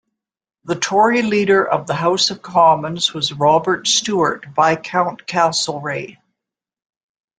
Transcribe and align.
The 0.65 0.73
Tory 0.75 1.21
Leader 1.21 1.63
of 1.63 1.85
the 1.85 1.93
House 1.93 2.31
of 2.31 2.41
Commons 2.41 3.13
was 3.13 3.31
Robert 3.31 3.87
Stewart, 3.87 4.47
Viscount 4.47 5.27
Castlereagh. 5.27 6.15